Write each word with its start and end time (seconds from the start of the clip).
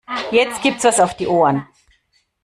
Jetzt 0.31 0.63
gibt's 0.63 0.83
was 0.83 0.99
auf 0.99 1.15
die 1.15 1.27
Ohren. 1.27 1.67